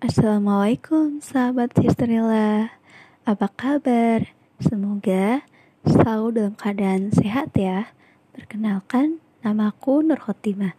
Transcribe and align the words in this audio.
Assalamualaikum 0.00 1.20
sahabat 1.20 1.76
Histerila 1.76 2.72
Apa 3.28 3.52
kabar? 3.52 4.32
Semoga 4.56 5.44
selalu 5.84 6.40
dalam 6.40 6.54
keadaan 6.56 7.12
sehat 7.12 7.52
ya. 7.52 7.92
Perkenalkan, 8.32 9.20
namaku 9.44 10.00
Nur 10.00 10.16
Khotimah. 10.16 10.72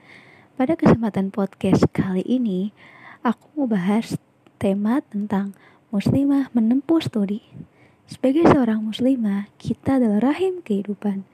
Pada 0.57 0.73
kesempatan 0.73 1.29
podcast 1.29 1.85
kali 1.93 2.25
ini 2.25 2.73
Aku 3.21 3.45
mau 3.53 3.69
bahas 3.69 4.17
tema 4.57 5.05
tentang 5.05 5.53
muslimah 5.93 6.49
menempuh 6.57 7.05
studi. 7.05 7.45
Sebagai 8.09 8.49
seorang 8.49 8.81
muslimah, 8.81 9.53
kita 9.61 10.01
adalah 10.01 10.33
rahim 10.33 10.65
kehidupan. 10.65 11.29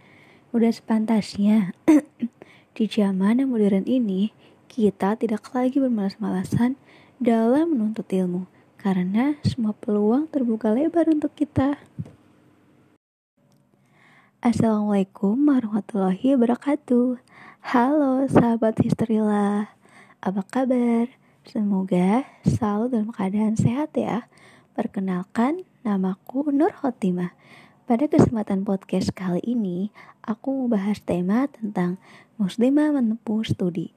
Udah 0.52 0.76
sepantasnya 0.76 1.72
Di 2.76 2.84
zaman 2.92 3.40
yang 3.40 3.56
modern 3.56 3.88
ini, 3.88 4.36
kita 4.68 5.16
tidak 5.16 5.48
lagi 5.56 5.80
bermalas-malasan 5.80 6.76
dalam 7.18 7.74
menuntut 7.74 8.06
ilmu, 8.14 8.46
karena 8.78 9.42
semua 9.42 9.74
peluang 9.74 10.30
terbuka 10.30 10.70
lebar 10.70 11.10
untuk 11.10 11.34
kita. 11.34 11.82
Assalamualaikum 14.38 15.34
warahmatullahi 15.34 16.38
wabarakatuh. 16.38 17.18
Halo 17.74 18.30
sahabat 18.30 18.78
Histerila, 18.86 19.66
apa 20.22 20.42
kabar? 20.46 21.10
Semoga 21.42 22.22
selalu 22.46 22.94
dalam 22.94 23.10
keadaan 23.10 23.58
sehat 23.58 23.98
ya. 23.98 24.30
Perkenalkan, 24.78 25.66
namaku 25.82 26.54
Nur 26.54 26.70
Khotimah. 26.70 27.34
Pada 27.90 28.06
kesempatan 28.06 28.62
podcast 28.62 29.10
kali 29.10 29.42
ini, 29.42 29.90
aku 30.22 30.54
mau 30.54 30.70
bahas 30.70 31.02
tema 31.02 31.50
tentang 31.50 31.98
muslimah 32.38 32.94
menempuh 32.94 33.42
studi. 33.42 33.90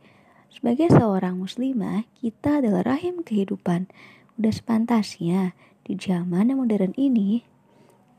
Sebagai 0.51 0.91
seorang 0.91 1.39
muslimah, 1.39 2.11
kita 2.19 2.59
adalah 2.59 2.83
rahim 2.83 3.23
kehidupan. 3.23 3.87
Udah 4.35 4.51
sepantasnya 4.51 5.55
di 5.87 5.95
zaman 5.95 6.51
yang 6.51 6.59
modern 6.59 6.91
ini, 6.99 7.47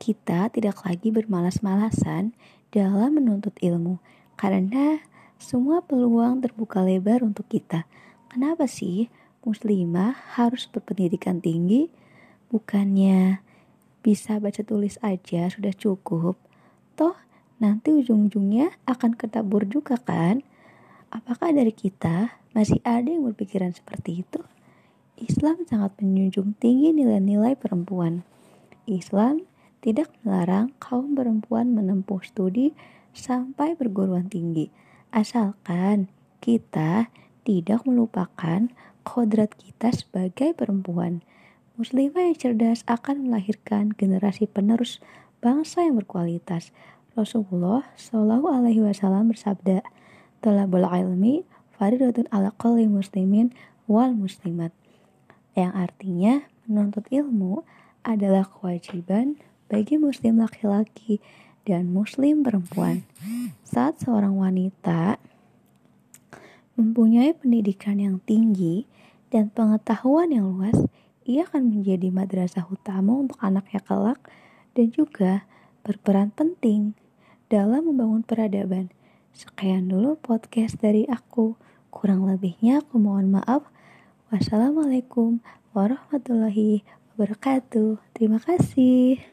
kita 0.00 0.48
tidak 0.48 0.80
lagi 0.82 1.12
bermalas-malasan 1.12 2.32
dalam 2.72 3.20
menuntut 3.20 3.52
ilmu 3.60 4.00
karena 4.40 5.04
semua 5.36 5.84
peluang 5.84 6.40
terbuka 6.40 6.80
lebar 6.80 7.20
untuk 7.20 7.46
kita. 7.52 7.84
Kenapa 8.32 8.64
sih 8.64 9.12
muslimah 9.44 10.16
harus 10.34 10.64
berpendidikan 10.66 11.38
tinggi? 11.38 11.92
Bukannya 12.48 13.44
bisa 14.00 14.40
baca 14.40 14.64
tulis 14.64 14.96
aja 15.04 15.52
sudah 15.52 15.76
cukup. 15.76 16.40
Toh 16.96 17.14
nanti 17.60 17.92
ujung-ujungnya 17.92 18.74
akan 18.88 19.14
ketabur 19.14 19.68
juga 19.68 20.00
kan? 20.00 20.40
Apakah 21.12 21.52
dari 21.52 21.76
kita 21.76 22.40
masih 22.56 22.80
ada 22.88 23.04
yang 23.04 23.28
berpikiran 23.28 23.68
seperti 23.76 24.24
itu? 24.24 24.40
Islam 25.20 25.68
sangat 25.68 26.00
menjunjung 26.00 26.56
tinggi 26.56 26.88
nilai-nilai 26.96 27.52
perempuan. 27.52 28.24
Islam 28.88 29.44
tidak 29.84 30.08
melarang 30.24 30.72
kaum 30.80 31.12
perempuan 31.12 31.76
menempuh 31.76 32.24
studi 32.24 32.72
sampai 33.12 33.76
perguruan 33.76 34.32
tinggi, 34.32 34.72
asalkan 35.12 36.08
kita 36.40 37.12
tidak 37.44 37.84
melupakan 37.84 38.72
kodrat 39.04 39.52
kita 39.60 39.92
sebagai 39.92 40.56
perempuan. 40.56 41.20
Muslimah 41.76 42.32
yang 42.32 42.40
cerdas 42.40 42.88
akan 42.88 43.28
melahirkan 43.28 43.92
generasi 43.92 44.48
penerus 44.48 44.96
bangsa 45.44 45.84
yang 45.84 46.00
berkualitas. 46.00 46.72
Rasulullah 47.12 47.84
Shallallahu 48.00 48.48
Alaihi 48.48 48.80
Wasallam 48.80 49.28
bersabda, 49.28 49.84
talabul 50.42 50.84
ilmi 50.84 51.46
faridatun 51.78 52.26
ala 52.34 52.50
kulli 52.58 52.90
muslimin 52.90 53.54
wal 53.86 54.10
muslimat 54.10 54.74
yang 55.54 55.70
artinya 55.70 56.42
menuntut 56.66 57.06
ilmu 57.14 57.62
adalah 58.02 58.42
kewajiban 58.42 59.38
bagi 59.70 59.96
muslim 59.96 60.42
laki-laki 60.42 61.22
dan 61.62 61.94
muslim 61.94 62.42
perempuan. 62.42 63.06
Saat 63.62 64.02
seorang 64.02 64.34
wanita 64.34 65.22
mempunyai 66.74 67.36
pendidikan 67.38 68.02
yang 68.02 68.18
tinggi 68.26 68.90
dan 69.30 69.48
pengetahuan 69.54 70.34
yang 70.34 70.50
luas, 70.50 70.76
ia 71.22 71.46
akan 71.46 71.70
menjadi 71.70 72.10
madrasah 72.10 72.66
utama 72.66 73.14
untuk 73.14 73.38
anaknya 73.38 73.78
kelak 73.86 74.18
dan 74.74 74.90
juga 74.90 75.46
berperan 75.86 76.34
penting 76.34 76.98
dalam 77.46 77.86
membangun 77.86 78.26
peradaban 78.26 78.90
Sekian 79.32 79.88
dulu 79.88 80.20
podcast 80.20 80.76
dari 80.76 81.08
aku. 81.08 81.56
Kurang 81.88 82.28
lebihnya 82.28 82.84
aku 82.84 83.00
mohon 83.00 83.32
maaf. 83.32 83.64
Wassalamualaikum 84.28 85.40
warahmatullahi 85.72 86.84
wabarakatuh. 87.16 87.96
Terima 88.12 88.36
kasih. 88.44 89.24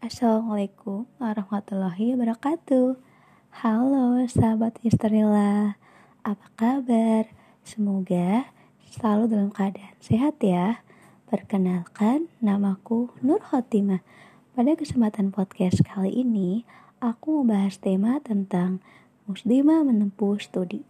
Assalamualaikum 0.00 1.12
warahmatullahi 1.20 2.16
wabarakatuh. 2.16 2.96
Halo 3.60 4.24
sahabat 4.32 4.80
Histerila, 4.80 5.76
apa 6.24 6.46
kabar? 6.56 7.28
Semoga 7.68 8.48
selalu 8.88 9.28
dalam 9.28 9.52
keadaan 9.52 10.00
sehat 10.00 10.40
ya. 10.40 10.80
Perkenalkan, 11.28 12.32
namaku 12.40 13.12
Nur 13.20 13.44
Khotimah. 13.44 14.00
Pada 14.56 14.72
kesempatan 14.72 15.36
podcast 15.36 15.84
kali 15.84 16.10
ini, 16.16 16.64
aku 17.00 17.40
membahas 17.40 17.80
tema 17.80 18.20
tentang 18.20 18.84
muslimah 19.24 19.88
menempuh 19.88 20.36
studi. 20.36 20.84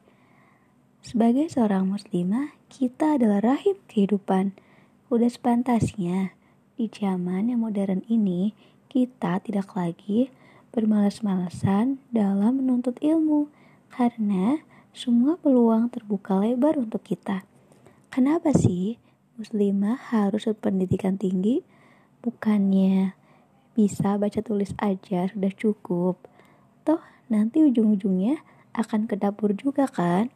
Sebagai 1.00 1.48
seorang 1.48 1.87
muslimah, 1.87 2.53
kita 2.66 3.16
adalah 3.16 3.54
rahim 3.54 3.78
kehidupan. 3.88 4.53
Udah 5.09 5.31
sepantasnya, 5.31 6.34
di 6.75 6.91
zaman 6.91 7.48
yang 7.48 7.62
modern 7.62 8.03
ini, 8.10 8.53
kita 8.91 9.38
tidak 9.41 9.72
lagi 9.78 10.28
bermalas-malasan 10.75 12.03
dalam 12.10 12.59
menuntut 12.59 12.98
ilmu, 12.98 13.48
karena 13.88 14.60
semua 14.91 15.38
peluang 15.38 15.88
terbuka 15.94 16.42
lebar 16.42 16.75
untuk 16.77 17.06
kita. 17.06 17.47
Kenapa 18.10 18.50
sih 18.50 18.98
muslimah 19.38 20.10
harus 20.10 20.50
berpendidikan 20.50 21.15
tinggi? 21.15 21.62
Bukannya 22.21 23.19
bisa 23.80 24.20
baca 24.20 24.44
tulis 24.44 24.76
aja 24.76 25.32
sudah 25.32 25.52
cukup. 25.56 26.20
Toh 26.84 27.00
nanti 27.32 27.64
ujung-ujungnya 27.64 28.44
akan 28.76 29.08
ke 29.08 29.16
dapur 29.16 29.56
juga 29.56 29.88
kan? 29.88 30.28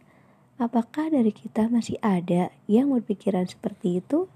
Apakah 0.57 1.13
dari 1.13 1.29
kita 1.29 1.69
masih 1.69 2.01
ada 2.01 2.49
yang 2.65 2.89
berpikiran 2.89 3.45
seperti 3.45 4.01
itu? 4.01 4.33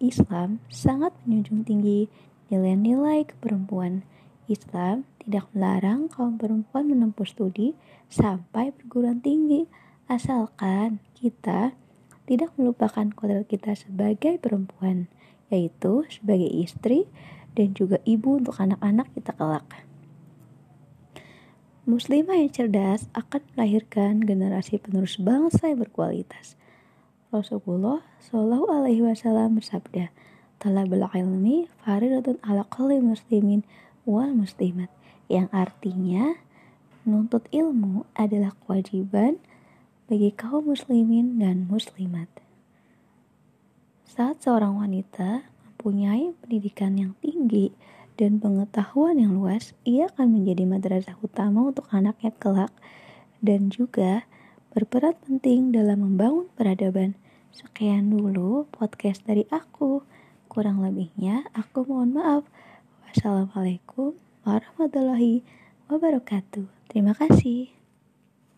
Islam 0.00 0.64
sangat 0.72 1.12
menjunjung 1.28 1.68
tinggi 1.68 2.08
nilai-nilai 2.48 3.28
keperempuan. 3.28 4.00
Islam 4.48 5.04
tidak 5.20 5.52
melarang 5.52 6.08
kaum 6.08 6.40
perempuan 6.40 6.88
menempuh 6.88 7.28
studi 7.28 7.76
sampai 8.08 8.72
perguruan 8.72 9.20
tinggi, 9.20 9.68
asalkan 10.08 11.04
kita 11.20 11.76
tidak 12.24 12.48
melupakan 12.56 13.12
kodrat 13.12 13.44
kita 13.44 13.76
sebagai 13.76 14.40
perempuan, 14.40 15.12
yaitu 15.52 16.08
sebagai 16.08 16.48
istri 16.48 17.06
dan 17.52 17.76
juga 17.76 18.00
ibu 18.08 18.40
untuk 18.40 18.56
anak-anak 18.56 19.08
kita 19.12 19.32
kelak. 19.36 19.84
Muslimah 21.82 22.38
yang 22.38 22.52
cerdas 22.54 23.10
akan 23.10 23.42
melahirkan 23.52 24.22
generasi 24.22 24.78
penerus 24.78 25.18
bangsa 25.18 25.66
yang 25.66 25.82
berkualitas. 25.82 26.54
Rasulullah 27.34 28.06
Shallallahu 28.22 28.70
Alaihi 28.70 29.02
Wasallam 29.02 29.58
bersabda, 29.58 30.14
"Talabul 30.62 31.02
ilmi 31.10 31.66
faridatun 31.82 32.38
ala 32.46 32.62
kulli 32.70 33.02
muslimin 33.02 33.66
wal 34.06 34.30
muslimat." 34.30 34.94
Yang 35.26 35.48
artinya, 35.50 36.38
menuntut 37.02 37.50
ilmu 37.50 38.06
adalah 38.14 38.54
kewajiban 38.62 39.42
bagi 40.06 40.30
kaum 40.30 40.70
muslimin 40.70 41.42
dan 41.42 41.66
muslimat. 41.66 42.30
Saat 44.06 44.44
seorang 44.44 44.76
wanita 44.76 45.50
mempunyai 45.82 46.30
pendidikan 46.38 46.94
yang 46.94 47.18
tinggi 47.18 47.74
dan 48.14 48.38
pengetahuan 48.38 49.18
yang 49.18 49.34
luas, 49.34 49.74
ia 49.82 50.06
akan 50.14 50.38
menjadi 50.38 50.62
madrasah 50.62 51.18
utama 51.26 51.74
untuk 51.74 51.90
anaknya 51.90 52.30
kelak 52.38 52.70
dan 53.42 53.66
juga 53.66 54.22
berperan 54.70 55.18
penting 55.26 55.74
dalam 55.74 56.06
membangun 56.06 56.46
peradaban. 56.54 57.18
Sekian 57.50 58.14
dulu 58.14 58.70
podcast 58.70 59.26
dari 59.26 59.42
aku. 59.50 60.06
Kurang 60.46 60.86
lebihnya 60.86 61.50
aku 61.50 61.82
mohon 61.82 62.14
maaf. 62.14 62.46
Wassalamualaikum 63.10 64.14
warahmatullahi 64.46 65.42
wabarakatuh. 65.90 66.70
Terima 66.94 67.18
kasih. 67.18 67.81